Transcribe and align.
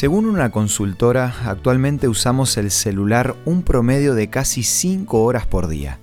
Según 0.00 0.24
una 0.24 0.50
consultora, 0.50 1.34
actualmente 1.44 2.08
usamos 2.08 2.56
el 2.56 2.70
celular 2.70 3.36
un 3.44 3.62
promedio 3.62 4.14
de 4.14 4.30
casi 4.30 4.62
5 4.62 5.22
horas 5.22 5.46
por 5.46 5.68
día. 5.68 5.98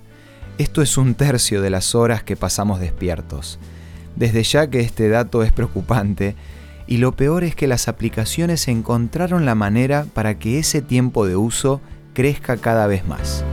Esto 0.56 0.82
es 0.82 0.96
un 0.96 1.16
tercio 1.16 1.62
de 1.62 1.70
las 1.70 1.96
horas 1.96 2.22
que 2.22 2.36
pasamos 2.36 2.78
despiertos. 2.78 3.58
Desde 4.14 4.44
ya 4.44 4.70
que 4.70 4.78
este 4.78 5.08
dato 5.08 5.42
es 5.42 5.50
preocupante, 5.50 6.36
y 6.86 6.98
lo 6.98 7.16
peor 7.16 7.42
es 7.42 7.56
que 7.56 7.66
las 7.66 7.88
aplicaciones 7.88 8.68
encontraron 8.68 9.44
la 9.44 9.56
manera 9.56 10.06
para 10.14 10.38
que 10.38 10.60
ese 10.60 10.80
tiempo 10.80 11.26
de 11.26 11.34
uso 11.34 11.80
crezca 12.14 12.56
cada 12.56 12.86
vez 12.86 13.04
más. 13.04 13.44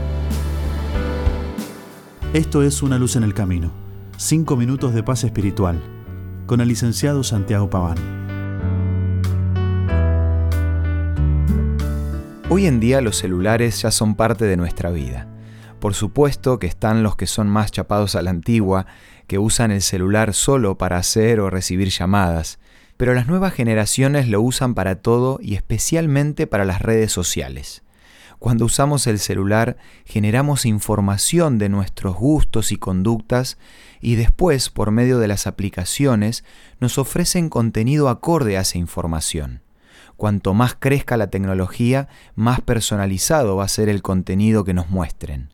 Esto 2.34 2.62
es 2.62 2.84
Una 2.84 3.00
luz 3.00 3.16
en 3.16 3.24
el 3.24 3.34
camino. 3.34 3.72
Cinco 4.16 4.56
minutos 4.56 4.94
de 4.94 5.02
paz 5.02 5.24
espiritual. 5.24 5.82
Con 6.46 6.60
el 6.60 6.68
licenciado 6.68 7.24
Santiago 7.24 7.68
Paván. 7.68 8.25
Hoy 12.48 12.66
en 12.66 12.78
día 12.78 13.00
los 13.00 13.16
celulares 13.16 13.82
ya 13.82 13.90
son 13.90 14.14
parte 14.14 14.44
de 14.44 14.56
nuestra 14.56 14.90
vida. 14.90 15.26
Por 15.80 15.94
supuesto 15.94 16.60
que 16.60 16.68
están 16.68 17.02
los 17.02 17.16
que 17.16 17.26
son 17.26 17.48
más 17.48 17.72
chapados 17.72 18.14
a 18.14 18.22
la 18.22 18.30
antigua, 18.30 18.86
que 19.26 19.40
usan 19.40 19.72
el 19.72 19.82
celular 19.82 20.32
solo 20.32 20.78
para 20.78 20.96
hacer 20.96 21.40
o 21.40 21.50
recibir 21.50 21.88
llamadas, 21.88 22.60
pero 22.96 23.14
las 23.14 23.26
nuevas 23.26 23.52
generaciones 23.52 24.28
lo 24.28 24.40
usan 24.40 24.74
para 24.74 24.94
todo 24.94 25.40
y 25.42 25.56
especialmente 25.56 26.46
para 26.46 26.64
las 26.64 26.80
redes 26.82 27.10
sociales. 27.10 27.82
Cuando 28.38 28.66
usamos 28.66 29.08
el 29.08 29.18
celular 29.18 29.76
generamos 30.04 30.66
información 30.66 31.58
de 31.58 31.68
nuestros 31.68 32.14
gustos 32.14 32.70
y 32.70 32.76
conductas 32.76 33.58
y 34.00 34.14
después, 34.14 34.70
por 34.70 34.92
medio 34.92 35.18
de 35.18 35.26
las 35.26 35.48
aplicaciones, 35.48 36.44
nos 36.78 36.96
ofrecen 36.96 37.48
contenido 37.48 38.08
acorde 38.08 38.56
a 38.56 38.60
esa 38.60 38.78
información. 38.78 39.65
Cuanto 40.16 40.54
más 40.54 40.74
crezca 40.74 41.16
la 41.16 41.28
tecnología, 41.28 42.08
más 42.34 42.60
personalizado 42.60 43.56
va 43.56 43.64
a 43.64 43.68
ser 43.68 43.88
el 43.88 44.02
contenido 44.02 44.64
que 44.64 44.74
nos 44.74 44.88
muestren. 44.88 45.50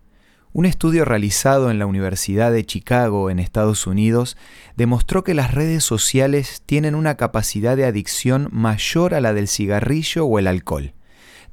Un 0.55 0.67
estudio 0.67 1.07
realizado 1.07 1.71
en 1.71 1.79
la 1.79 1.87
Universidad 1.87 2.53
de 2.53 2.65
Chicago 2.65 3.31
en 3.31 3.39
Estados 3.39 3.87
Unidos 3.87 4.37
demostró 4.77 5.25
que 5.25 5.33
las 5.33 5.53
redes 5.53 5.83
sociales 5.83 6.63
tienen 6.67 6.95
una 6.95 7.17
capacidad 7.17 7.75
de 7.75 7.87
adicción 7.87 8.49
mayor 8.53 9.15
a 9.15 9.23
la 9.23 9.33
del 9.33 9.49
cigarrillo 9.49 10.27
o 10.27 10.39
el 10.39 10.47
alcohol, 10.47 10.93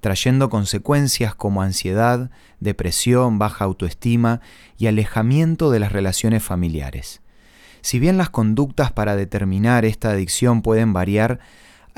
trayendo 0.02 0.50
consecuencias 0.50 1.34
como 1.34 1.62
ansiedad, 1.62 2.30
depresión, 2.60 3.40
baja 3.40 3.64
autoestima 3.64 4.42
y 4.78 4.88
alejamiento 4.88 5.72
de 5.72 5.80
las 5.80 5.94
relaciones 5.94 6.44
familiares. 6.44 7.22
Si 7.82 8.00
bien 8.00 8.18
las 8.18 8.30
conductas 8.30 8.92
para 8.92 9.16
determinar 9.16 9.86
esta 9.86 10.12
adicción 10.12 10.62
pueden 10.62 10.92
variar, 10.92 11.40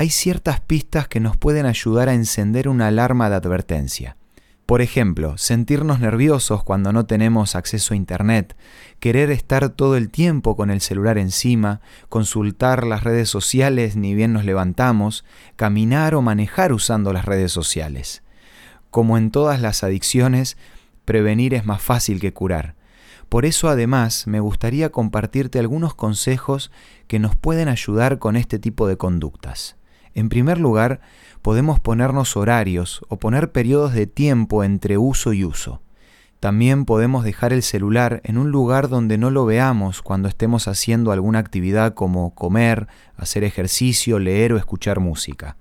hay 0.02 0.10
ciertas 0.10 0.62
pistas 0.62 1.08
que 1.08 1.20
nos 1.20 1.38
pueden 1.38 1.68
ayudar 1.68 2.10
a 2.10 2.16
encender 2.16 2.68
una 2.68 2.88
alarma 2.88 3.30
de 3.30 3.36
advertencia. 3.36 4.18
Por 4.66 4.82
ejemplo, 4.82 5.38
sentirnos 5.38 6.00
nerviosos 6.00 6.64
cuando 6.64 6.92
no 6.92 7.06
tenemos 7.06 7.56
acceso 7.56 7.94
a 7.94 7.98
Internet, 7.98 8.58
querer 9.00 9.30
estar 9.30 9.70
todo 9.70 9.98
el 9.98 10.10
tiempo 10.10 10.56
con 10.56 10.72
el 10.72 10.82
celular 10.82 11.20
encima, 11.20 11.82
consultar 12.10 12.84
las 12.84 13.04
redes 13.04 13.30
sociales 13.30 13.96
ni 13.96 14.16
bien 14.16 14.34
nos 14.34 14.44
levantamos, 14.44 15.24
caminar 15.56 16.16
o 16.16 16.24
manejar 16.24 16.74
usando 16.74 17.14
las 17.14 17.26
redes 17.26 17.52
sociales. 17.52 18.24
Como 18.90 19.20
en 19.20 19.30
todas 19.30 19.62
las 19.62 19.84
adicciones, 19.84 20.58
prevenir 21.06 21.54
es 21.54 21.64
más 21.64 21.84
fácil 21.84 22.20
que 22.20 22.34
curar. 22.34 22.74
Por 23.30 23.46
eso 23.46 23.70
además 23.70 24.26
me 24.26 24.40
gustaría 24.40 24.92
compartirte 24.92 25.60
algunos 25.60 25.94
consejos 25.94 26.72
que 27.08 27.20
nos 27.20 27.36
pueden 27.36 27.70
ayudar 27.70 28.18
con 28.18 28.36
este 28.36 28.58
tipo 28.58 28.88
de 28.88 28.98
conductas. 28.98 29.76
En 30.14 30.30
primer 30.30 30.60
lugar, 30.60 31.02
podemos 31.42 31.80
ponernos 31.80 32.36
horarios 32.36 33.02
o 33.08 33.18
poner 33.18 33.52
periodos 33.52 33.94
de 33.94 34.08
tiempo 34.08 34.64
entre 34.64 34.98
uso 34.98 35.34
y 35.34 35.44
uso. 35.44 35.82
También 36.40 36.86
podemos 36.86 37.24
dejar 37.24 37.54
el 37.54 37.62
celular 37.62 38.20
en 38.24 38.38
un 38.38 38.50
lugar 38.50 38.90
donde 38.90 39.18
no 39.18 39.30
lo 39.30 39.46
veamos 39.46 40.02
cuando 40.02 40.28
estemos 40.28 40.68
haciendo 40.68 41.12
alguna 41.12 41.40
actividad 41.40 41.94
como 41.94 42.34
comer, 42.34 42.88
hacer 43.16 43.44
ejercicio, 43.44 44.18
leer 44.18 44.54
o 44.54 44.58
escuchar 44.58 45.00
música. 45.00 45.56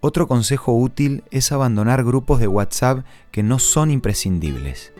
Otro 0.00 0.26
consejo 0.26 0.72
útil 0.72 1.22
es 1.30 1.52
abandonar 1.52 2.02
grupos 2.02 2.40
de 2.40 2.48
WhatsApp 2.48 3.04
que 3.30 3.42
no 3.42 3.58
son 3.58 3.90
imprescindibles. 3.90 4.92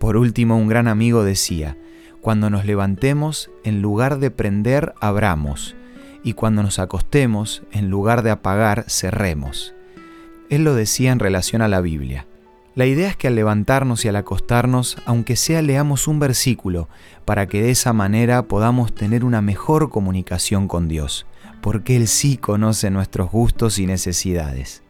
Por 0.00 0.16
último, 0.16 0.56
un 0.56 0.66
gran 0.66 0.88
amigo 0.88 1.22
decía, 1.22 1.76
cuando 2.20 2.50
nos 2.50 2.64
levantemos, 2.64 3.50
en 3.62 3.82
lugar 3.82 4.18
de 4.18 4.32
prender, 4.32 4.94
abramos 5.00 5.76
y 6.26 6.32
cuando 6.32 6.64
nos 6.64 6.80
acostemos, 6.80 7.62
en 7.70 7.88
lugar 7.88 8.24
de 8.24 8.32
apagar, 8.32 8.84
cerremos. 8.88 9.74
Él 10.50 10.64
lo 10.64 10.74
decía 10.74 11.12
en 11.12 11.20
relación 11.20 11.62
a 11.62 11.68
la 11.68 11.80
Biblia. 11.80 12.26
La 12.74 12.84
idea 12.84 13.08
es 13.10 13.16
que 13.16 13.28
al 13.28 13.36
levantarnos 13.36 14.04
y 14.04 14.08
al 14.08 14.16
acostarnos, 14.16 14.96
aunque 15.06 15.36
sea 15.36 15.62
leamos 15.62 16.08
un 16.08 16.18
versículo, 16.18 16.88
para 17.24 17.46
que 17.46 17.62
de 17.62 17.70
esa 17.70 17.92
manera 17.92 18.42
podamos 18.42 18.92
tener 18.92 19.24
una 19.24 19.40
mejor 19.40 19.88
comunicación 19.88 20.66
con 20.66 20.88
Dios, 20.88 21.26
porque 21.60 21.94
Él 21.94 22.08
sí 22.08 22.38
conoce 22.38 22.90
nuestros 22.90 23.30
gustos 23.30 23.78
y 23.78 23.86
necesidades. 23.86 24.82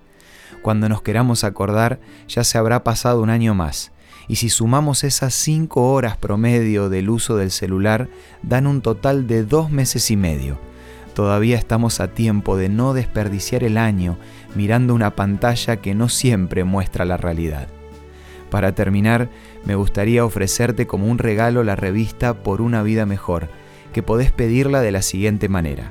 Cuando 0.63 0.89
nos 0.89 1.03
queramos 1.03 1.45
acordar, 1.45 2.01
ya 2.29 2.45
se 2.45 2.57
habrá 2.57 2.83
pasado 2.83 3.21
un 3.21 3.29
año 3.29 3.53
más, 3.53 3.93
y 4.27 4.37
si 4.37 4.49
sumamos 4.49 5.05
esas 5.05 5.35
cinco 5.35 5.93
horas 5.93 6.17
promedio 6.17 6.89
del 6.89 7.11
uso 7.11 7.37
del 7.37 7.51
celular, 7.51 8.09
dan 8.43 8.67
un 8.67 8.81
total 8.81 9.27
de 9.27 9.45
dos 9.45 9.71
meses 9.71 10.11
y 10.11 10.17
medio 10.17 10.59
Todavía 11.17 11.57
estamos 11.57 12.01
a 12.01 12.09
tiempo 12.09 12.59
de 12.59 12.69
no 12.69 12.93
desperdiciar 12.93 13.65
el 13.65 13.79
año 13.79 14.19
mirando 14.55 14.95
una 14.95 15.17
pantalla 15.17 15.77
que 15.77 15.95
no 15.95 16.11
siempre 16.11 16.63
muestra 16.63 17.07
la 17.07 17.17
realidad. 17.17 17.69
Para 18.51 18.75
terminar, 18.75 19.31
me 19.65 19.77
gustaría 19.77 20.27
ofrecerte 20.27 20.87
como 20.87 21.07
un 21.07 21.17
regalo 21.17 21.65
la 21.65 21.75
revista 21.75 22.43
Por 22.43 22.61
una 22.61 22.83
vida 22.83 23.07
mejor, 23.07 23.49
que 23.95 24.03
podés 24.03 24.31
pedirla 24.31 24.83
de 24.83 24.93
la 24.93 25.01
siguiente 25.01 25.49
manera. 25.49 25.91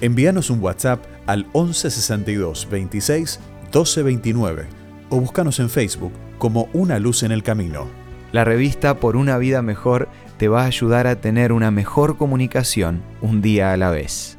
Envíanos 0.00 0.48
un 0.48 0.62
WhatsApp 0.62 1.04
al 1.26 1.44
1162 1.52 2.66
26 2.70 3.40
1229 3.64 4.66
o 5.10 5.20
búscanos 5.20 5.60
en 5.60 5.68
Facebook 5.68 6.14
como 6.38 6.70
Una 6.72 6.98
Luz 6.98 7.22
en 7.22 7.32
el 7.32 7.42
Camino. 7.42 7.86
La 8.32 8.44
revista 8.44 8.98
Por 8.98 9.16
una 9.16 9.36
vida 9.36 9.60
mejor 9.60 10.08
te 10.38 10.48
va 10.48 10.62
a 10.62 10.68
ayudar 10.68 11.06
a 11.06 11.20
tener 11.20 11.52
una 11.52 11.70
mejor 11.70 12.16
comunicación 12.16 13.02
un 13.20 13.42
día 13.42 13.70
a 13.70 13.76
la 13.76 13.90
vez. 13.90 14.38